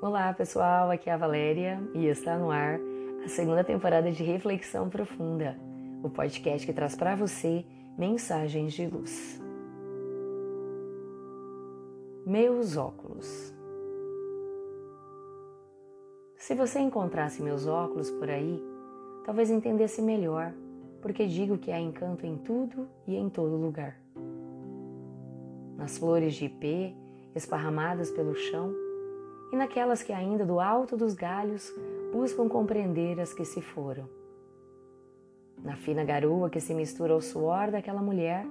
Olá 0.00 0.32
pessoal, 0.32 0.92
aqui 0.92 1.10
é 1.10 1.12
a 1.12 1.16
Valéria 1.16 1.82
e 1.92 2.06
está 2.06 2.38
no 2.38 2.52
ar 2.52 2.78
a 3.24 3.28
segunda 3.28 3.64
temporada 3.64 4.12
de 4.12 4.22
Reflexão 4.22 4.88
Profunda, 4.88 5.58
o 6.04 6.08
podcast 6.08 6.64
que 6.64 6.72
traz 6.72 6.94
para 6.94 7.16
você 7.16 7.66
mensagens 7.98 8.74
de 8.74 8.86
luz. 8.86 9.42
Meus 12.24 12.76
óculos. 12.76 13.52
Se 16.36 16.54
você 16.54 16.78
encontrasse 16.78 17.42
meus 17.42 17.66
óculos 17.66 18.08
por 18.08 18.30
aí, 18.30 18.62
talvez 19.24 19.50
entendesse 19.50 20.00
melhor 20.00 20.54
porque 21.02 21.26
digo 21.26 21.58
que 21.58 21.72
há 21.72 21.80
encanto 21.80 22.24
em 22.24 22.36
tudo 22.36 22.88
e 23.04 23.16
em 23.16 23.28
todo 23.28 23.56
lugar. 23.56 24.00
Nas 25.76 25.98
flores 25.98 26.36
de 26.36 26.44
ipê 26.44 26.94
esparramadas 27.34 28.12
pelo 28.12 28.36
chão, 28.36 28.72
e 29.52 29.56
naquelas 29.56 30.02
que 30.02 30.12
ainda 30.12 30.44
do 30.44 30.60
alto 30.60 30.96
dos 30.96 31.14
galhos 31.14 31.72
buscam 32.12 32.48
compreender 32.48 33.20
as 33.20 33.32
que 33.32 33.44
se 33.44 33.60
foram. 33.60 34.08
Na 35.62 35.76
fina 35.76 36.04
garoa 36.04 36.50
que 36.50 36.60
se 36.60 36.74
mistura 36.74 37.12
ao 37.12 37.20
suor 37.20 37.70
daquela 37.70 38.02
mulher 38.02 38.46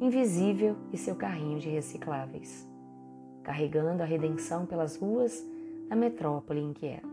invisível 0.00 0.76
e 0.92 0.98
seu 0.98 1.14
carrinho 1.14 1.58
de 1.58 1.68
recicláveis, 1.68 2.68
carregando 3.42 4.02
a 4.02 4.06
redenção 4.06 4.66
pelas 4.66 4.96
ruas 4.96 5.42
da 5.88 5.96
metrópole 5.96 6.60
inquieta. 6.60 7.06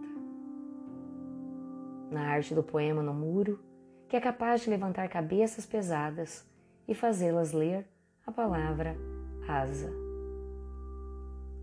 Na 2.11 2.27
arte 2.27 2.53
do 2.53 2.61
poema 2.61 3.01
no 3.01 3.13
muro, 3.13 3.59
que 4.07 4.15
é 4.15 4.21
capaz 4.21 4.61
de 4.61 4.69
levantar 4.69 5.07
cabeças 5.09 5.65
pesadas 5.65 6.47
e 6.87 6.93
fazê-las 6.93 7.53
ler 7.53 7.87
a 8.25 8.31
palavra 8.31 8.95
asa 9.47 10.02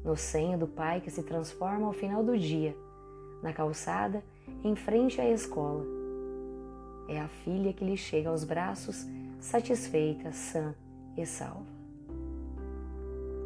no 0.05 0.17
senho 0.17 0.59
do 0.59 0.67
pai 0.67 1.01
que 1.01 1.11
se 1.11 1.23
transforma 1.23 1.87
ao 1.87 1.93
final 1.93 2.23
do 2.23 2.37
dia, 2.39 2.77
na 3.43 3.53
calçada, 3.53 4.23
em 4.65 4.75
frente 4.75 5.21
à 5.21 5.29
escola. 5.29 5.85
É 7.09 7.21
a 7.21 7.29
filha 7.29 7.73
que 7.73 7.85
lhe 7.85 7.97
chega 7.97 8.29
aos 8.29 8.45
braços, 8.45 9.07
satisfeita, 9.39 10.33
sã 10.33 10.75
e 11.17 11.27
salva. 11.27 11.67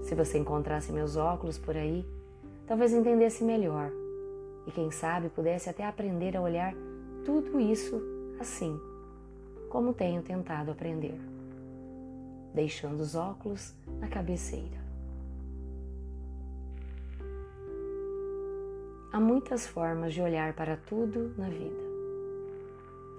Se 0.02 0.14
você 0.14 0.38
encontrasse 0.38 0.92
meus 0.92 1.16
óculos 1.16 1.58
por 1.58 1.76
aí, 1.76 2.04
talvez 2.66 2.92
entendesse 2.92 3.42
melhor 3.42 3.90
e, 4.66 4.70
quem 4.70 4.90
sabe, 4.90 5.28
pudesse 5.28 5.68
até 5.68 5.84
aprender 5.84 6.36
a 6.36 6.42
olhar 6.42 6.74
tudo 7.24 7.58
isso 7.58 8.00
assim, 8.38 8.78
como 9.70 9.94
tenho 9.94 10.22
tentado 10.22 10.70
aprender, 10.70 11.18
deixando 12.52 13.00
os 13.00 13.14
óculos 13.14 13.74
na 13.98 14.08
cabeceira. 14.08 14.83
Há 19.14 19.20
muitas 19.20 19.64
formas 19.64 20.12
de 20.12 20.20
olhar 20.20 20.54
para 20.54 20.76
tudo 20.76 21.32
na 21.38 21.48
vida. 21.48 21.84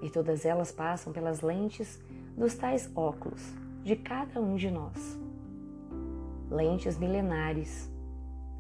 E 0.02 0.10
todas 0.10 0.44
elas 0.44 0.70
passam 0.70 1.14
pelas 1.14 1.40
lentes 1.40 2.04
dos 2.36 2.54
tais 2.54 2.92
óculos 2.94 3.42
de 3.82 3.96
cada 3.96 4.42
um 4.42 4.58
de 4.58 4.70
nós. 4.70 5.18
Lentes 6.52 6.98
milenares, 6.98 7.90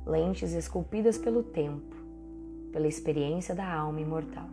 lentes 0.06 0.54
esculpidas 0.54 1.18
pelo 1.18 1.44
tempo, 1.44 1.94
pela 2.72 2.88
experiência 2.88 3.54
da 3.54 3.70
alma 3.70 4.00
imortal. 4.00 4.48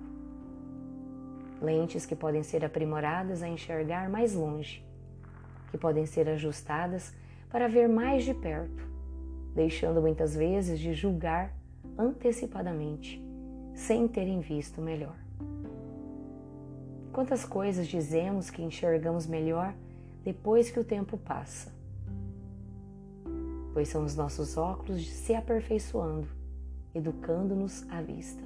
Lentes 1.61 2.05
que 2.05 2.17
podem 2.17 2.42
ser 2.42 2.64
aprimoradas 2.64 3.44
a 3.44 3.48
enxergar 3.48 4.11
mais 4.11 4.34
longe, 4.34 4.84
que 5.70 5.78
podem 5.78 6.05
ser 6.05 6.28
ajustadas 6.28 7.14
para 7.48 7.69
ver 7.69 7.89
mais 7.89 8.24
de 8.24 8.34
perto, 8.34 8.84
deixando 9.55 10.02
muitas 10.02 10.34
vezes 10.34 10.80
de 10.80 10.92
julgar 10.92 11.61
antecipadamente, 11.98 13.22
sem 13.74 14.06
terem 14.08 14.40
visto 14.40 14.80
melhor. 14.80 15.17
Quantas 17.12 17.44
coisas 17.44 17.86
dizemos 17.86 18.48
que 18.48 18.62
enxergamos 18.62 19.27
melhor 19.27 19.74
depois 20.24 20.70
que 20.70 20.80
o 20.80 20.84
tempo 20.84 21.18
passa? 21.18 21.70
Pois 23.72 23.89
são 23.89 24.05
os 24.05 24.17
nossos 24.17 24.56
óculos 24.56 25.06
se 25.08 25.34
aperfeiçoando, 25.34 26.28
educando-nos 26.94 27.89
à 27.90 28.00
vista. 28.00 28.42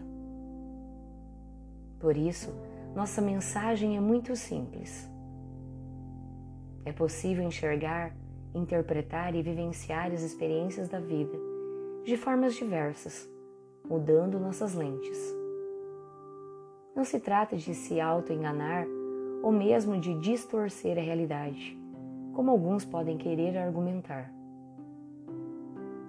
Por 2.01 2.17
isso, 2.17 2.53
nossa 2.95 3.21
mensagem 3.21 3.97
é 3.97 4.01
muito 4.01 4.35
simples. 4.35 5.09
É 6.85 6.93
possível 6.93 7.45
enxergar, 7.45 8.17
interpretar 8.55 9.35
e 9.35 9.43
vivenciar 9.43 10.13
as 10.13 10.23
experiências 10.23 10.89
da 10.89 11.01
vida 11.01 11.37
de 12.05 12.17
formas 12.17 12.55
diversas 12.55 13.29
mudando 13.89 14.41
nossas 14.41 14.75
lentes. 14.75 15.35
Não 16.95 17.05
se 17.05 17.21
trata 17.21 17.57
de 17.57 17.75
se 17.75 18.01
auto-enganar 18.01 18.87
ou 19.43 19.53
mesmo 19.53 19.99
de 20.01 20.15
distorcer 20.19 20.99
a 20.99 21.01
realidade, 21.01 21.79
como 22.33 22.51
alguns 22.51 22.85
podem 22.85 23.17
querer 23.17 23.57
argumentar. 23.57 24.33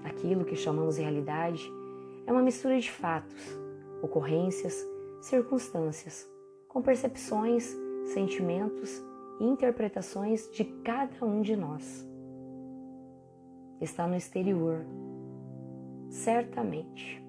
Aquilo 0.03 0.45
que 0.45 0.55
chamamos 0.55 0.97
realidade 0.97 1.69
é 2.25 2.31
uma 2.31 2.41
mistura 2.41 2.79
de 2.79 2.89
fatos, 2.89 3.59
ocorrências, 4.01 4.75
circunstâncias, 5.21 6.27
com 6.67 6.81
percepções, 6.81 7.75
sentimentos 8.13 9.03
e 9.39 9.43
interpretações 9.43 10.49
de 10.51 10.63
cada 10.63 11.25
um 11.25 11.41
de 11.41 11.55
nós. 11.55 12.07
Está 13.79 14.07
no 14.07 14.15
exterior, 14.15 14.85
certamente 16.09 17.26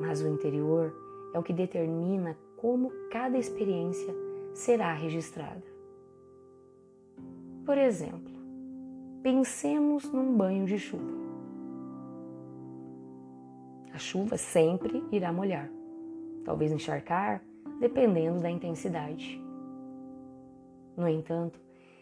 mas 0.00 0.22
o 0.22 0.28
interior 0.28 0.92
é 1.34 1.38
o 1.38 1.42
que 1.42 1.52
determina 1.52 2.36
como 2.56 2.90
cada 3.10 3.38
experiência 3.38 4.14
será 4.54 4.92
registrada. 4.94 5.62
Por 7.64 7.76
exemplo, 7.76 8.32
pensemos 9.22 10.10
num 10.10 10.34
banho 10.36 10.64
de 10.64 10.78
chuva. 10.78 11.20
A 13.92 13.98
chuva 13.98 14.38
sempre 14.38 15.04
irá 15.12 15.32
molhar, 15.32 15.70
talvez 16.44 16.72
encharcar, 16.72 17.42
dependendo 17.78 18.40
da 18.40 18.50
intensidade. 18.50 19.40
No 20.96 21.06
entanto, 21.06 21.60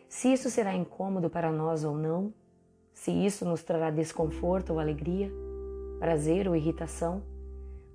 se 0.09 0.33
isso 0.33 0.49
será 0.49 0.75
incômodo 0.75 1.29
para 1.29 1.51
nós 1.51 1.85
ou 1.85 1.97
não, 1.97 2.33
se 2.93 3.11
isso 3.11 3.45
nos 3.45 3.63
trará 3.63 3.91
desconforto 3.91 4.73
ou 4.73 4.79
alegria, 4.79 5.31
prazer 5.99 6.49
ou 6.49 6.57
irritação, 6.57 7.23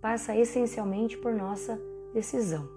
passa 0.03 0.35
essencialmente 0.35 1.17
por 1.17 1.33
nossa 1.33 1.79
decisão. 2.13 2.67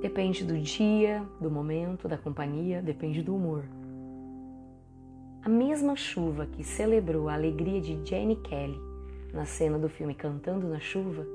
Depende 0.00 0.46
do 0.46 0.58
dia, 0.58 1.22
do 1.38 1.50
momento, 1.50 2.08
da 2.08 2.16
companhia, 2.16 2.80
depende 2.80 3.22
do 3.22 3.36
humor. 3.36 3.64
A 5.44 5.48
mesma 5.50 5.94
chuva 5.94 6.46
que 6.46 6.64
celebrou 6.64 7.28
a 7.28 7.34
alegria 7.34 7.82
de 7.82 8.00
Jane 8.02 8.34
Kelly 8.36 8.80
na 9.30 9.44
cena 9.44 9.78
do 9.78 9.90
filme 9.90 10.14
Cantando 10.14 10.66
na 10.66 10.80
Chuva, 10.80 11.26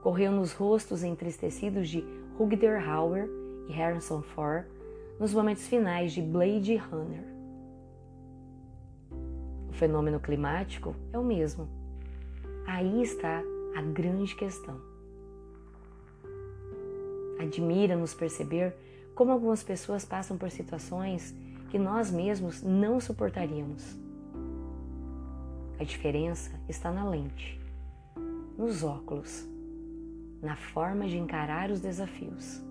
correu 0.00 0.32
nos 0.32 0.54
rostos 0.54 1.04
entristecidos 1.04 1.90
de 1.90 2.02
Rutger 2.38 2.88
Hauer 2.88 3.28
e 3.68 3.72
Harrison 3.72 4.22
Ford 4.22 4.64
nos 5.18 5.34
momentos 5.34 5.68
finais 5.68 6.10
de 6.12 6.22
Blade 6.22 6.76
Runner. 6.76 7.24
O 9.68 9.74
fenômeno 9.74 10.18
climático 10.18 10.96
é 11.12 11.18
o 11.18 11.24
mesmo 11.24 11.79
Aí 12.72 13.02
está 13.02 13.42
a 13.74 13.82
grande 13.82 14.32
questão. 14.36 14.80
Admira-nos 17.40 18.14
perceber 18.14 18.76
como 19.12 19.32
algumas 19.32 19.60
pessoas 19.60 20.04
passam 20.04 20.38
por 20.38 20.52
situações 20.52 21.34
que 21.68 21.80
nós 21.80 22.12
mesmos 22.12 22.62
não 22.62 23.00
suportaríamos. 23.00 23.98
A 25.80 25.84
diferença 25.84 26.52
está 26.68 26.92
na 26.92 27.04
lente, 27.10 27.60
nos 28.56 28.84
óculos, 28.84 29.44
na 30.40 30.54
forma 30.54 31.08
de 31.08 31.18
encarar 31.18 31.72
os 31.72 31.80
desafios. 31.80 32.62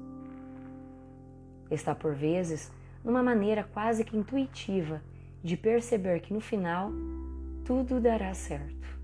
Está 1.69 1.93
por 1.93 2.15
vezes 2.15 2.71
numa 3.03 3.21
maneira 3.21 3.65
quase 3.65 4.05
que 4.05 4.15
intuitiva 4.15 5.03
de 5.43 5.57
perceber 5.57 6.21
que 6.21 6.33
no 6.33 6.39
final 6.39 6.89
tudo 7.65 7.99
dará 7.99 8.33
certo. 8.33 8.98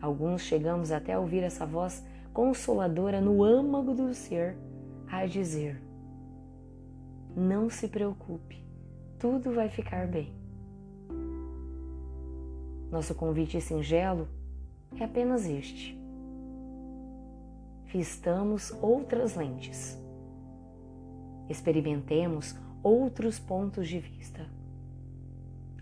Alguns 0.00 0.42
chegamos 0.42 0.92
até 0.92 1.14
a 1.14 1.20
ouvir 1.20 1.42
essa 1.42 1.66
voz 1.66 2.04
consoladora 2.32 3.20
no 3.20 3.42
âmago 3.42 3.94
do 3.94 4.14
ser 4.14 4.56
a 5.10 5.26
dizer: 5.26 5.82
Não 7.36 7.68
se 7.68 7.88
preocupe, 7.88 8.64
tudo 9.18 9.52
vai 9.52 9.68
ficar 9.68 10.06
bem. 10.06 10.32
Nosso 12.90 13.14
convite 13.14 13.60
singelo 13.60 14.28
é 14.98 15.04
apenas 15.04 15.46
este. 15.46 15.98
Vistamos 17.86 18.70
outras 18.82 19.34
lentes. 19.34 19.98
Experimentemos 21.48 22.54
outros 22.82 23.38
pontos 23.38 23.88
de 23.88 23.98
vista. 23.98 24.46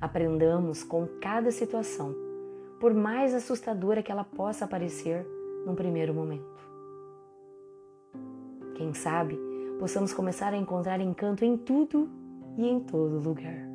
Aprendamos 0.01 0.83
com 0.83 1.07
cada 1.21 1.51
situação, 1.51 2.15
por 2.81 2.95
mais 2.95 3.35
assustadora 3.35 4.03
que 4.03 4.13
ela 4.13 4.25
possa 4.25 4.67
parecer 4.67 5.27
num 5.65 5.75
primeiro 5.75 6.15
momento. 6.15 6.57
Quem 8.75 8.93
sabe 8.93 9.39
possamos 9.79 10.13
começar 10.13 10.53
a 10.53 10.57
encontrar 10.57 11.01
encanto 11.01 11.45
em 11.45 11.57
tudo 11.57 12.09
e 12.57 12.67
em 12.67 12.81
todo 12.81 13.19
lugar. 13.19 13.67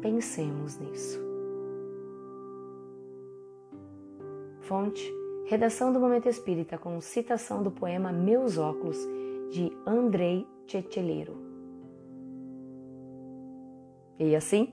Pensemos 0.00 0.78
nisso. 0.78 1.20
Fonte: 4.60 5.02
Redação 5.46 5.92
do 5.92 6.00
Momento 6.00 6.28
Espírita 6.28 6.78
com 6.78 7.00
citação 7.00 7.62
do 7.62 7.70
poema 7.70 8.12
Meus 8.12 8.58
Óculos 8.58 8.98
de 9.50 9.70
Andrei 9.86 10.46
Cechelero. 10.66 11.36
E 14.18 14.36
assim, 14.36 14.72